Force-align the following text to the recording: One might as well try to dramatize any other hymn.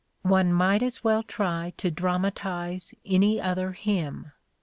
One 0.23 0.51
might 0.51 0.81
as 0.81 1.03
well 1.03 1.21
try 1.21 1.73
to 1.77 1.91
dramatize 1.91 2.95
any 3.05 3.39
other 3.39 3.73
hymn. 3.73 4.31